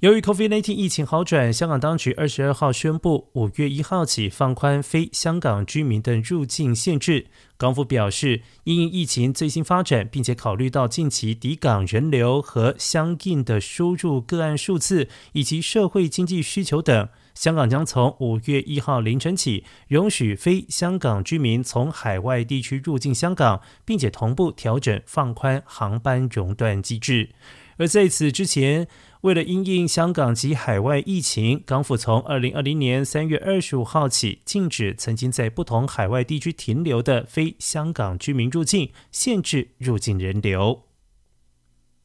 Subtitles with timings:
[0.00, 7.26] 由于 COVID-19 疫情好转，香港当局二十二号宣布，五月一号起放宽非香港居民的入境限制。
[7.58, 27.28] 港府表示，因疫情最新发展，并且考虑到近期抵港人流和相应的输入个案数字以及社会经济需求等，香港将从五月一号凌晨起，容许非香港居民从海外地区入境香港，并且同步调整放宽航班熔断机制。
[27.80, 28.86] 而在此之前，
[29.22, 40.89] 为了因应香港及海外疫情，港府从二零二零年三月二十五号起，禁止曾经在不同海外地区停留的非香港居民入境，限制入境人流。